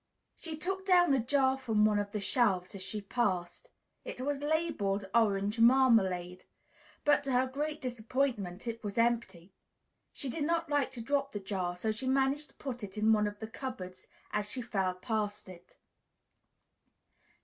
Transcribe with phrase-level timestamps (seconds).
[0.35, 3.69] She took down a jar from one of the shelves as she passed.
[4.03, 6.43] It was labeled "ORANGE MARMALADE,"
[7.05, 9.53] but, to her great disappointment, it was empty;
[10.11, 13.27] she did not like to drop the jar, so managed to put it into one
[13.27, 15.75] of the cupboards as she fell past it.